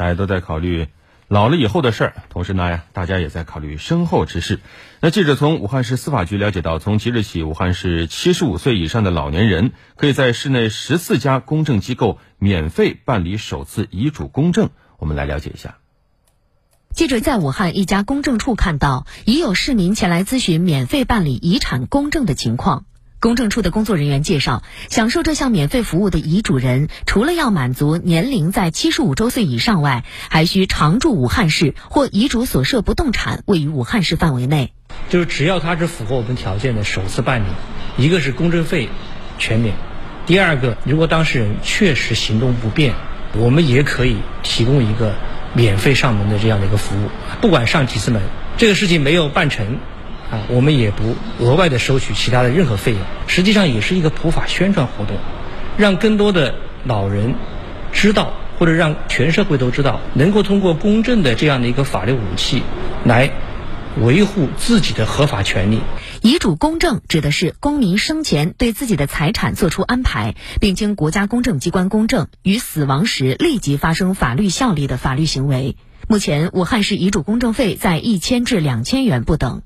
[0.00, 0.88] 大家都在考虑
[1.28, 4.60] 老了以后的事儿，同时呢，大家也在考虑身后之事。
[5.00, 14.70] 那记者从武汉市司法局了解到，从即日起，武汉市七十五岁以上的老年人可以在市内十四家公证机构免费办理首次遗嘱公证。
[14.96, 15.76] 我们来了解一下。
[16.94, 22.86] 记者在武汉一家公证处看到，已有市民前来咨询免费办理遗产公证的情况。
[23.20, 34.72] 公证处的工作人员介绍，享受这项免费服务的遗嘱人，除了要满足年龄在七十五周岁以上外，还需常住武汉市或遗嘱所涉不动产位于武汉市范围内。
[35.10, 37.48] 就是只要他是符合我们条件的，首次办理，
[37.98, 38.88] 一个是公证费
[39.38, 39.74] 全免，
[40.24, 42.94] 第二个，如果当事人确实行动不便，
[43.34, 45.14] 我们也可以提供一个
[45.52, 47.10] 免费上门的这样的一个服务，
[47.42, 48.22] 不管上几次门，
[48.56, 49.78] 这个事情没有办成。
[50.30, 55.16] 啊，我们也不额外的收取其他的任何费用，实际上也是一个普法宣传活动，
[55.76, 57.34] 让更多的老人
[57.92, 62.62] 知道，或者让全社会都知道，能够通过公证的这样的一个法律武器
[63.04, 63.32] 来
[64.00, 65.80] 维护自己的合法权利。
[66.22, 75.74] 遗嘱公证指的是公民生前对自己的财产作出安排，并经国家公证机关公证，于死亡时立即发生法律效力的法律行为。
[76.06, 79.62] 目前，武汉市遗嘱公证费在一千至两千元不等。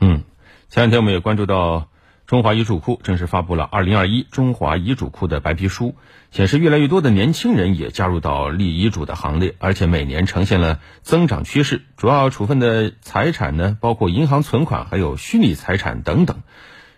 [0.00, 0.24] 嗯，
[0.68, 1.88] 前两天我们也关注到，
[2.26, 5.94] 中华遗嘱库正式发布了《二零二一中华遗嘱库》的白皮书，
[6.30, 11.82] 显示越来越多的年轻人也加入到立遗嘱的行列，而且每年呈现了增长趋势。
[11.96, 16.42] 主要处分的财产呢，包括银行存款，还有虚拟财产等等。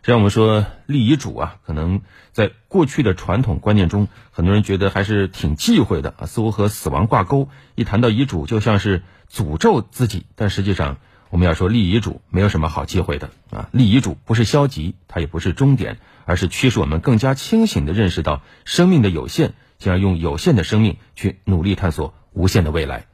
[0.02, 2.00] 这让我们说，立遗嘱啊，可能
[2.32, 7.48] 在过去的传统观念中，很多人觉得还是挺忌讳的啊，似乎和死亡挂钩。
[7.74, 10.96] 一谈到遗嘱，就像是诅咒自己，但实际上。
[11.30, 13.68] 我们要说立遗嘱没有什么好忌讳的啊！
[13.72, 23.06] 立遗嘱不是消极，它也不是终点，而是驱使我们更加清醒地认识到生命的有限，进而用有限的生命去努力探索无限的未来。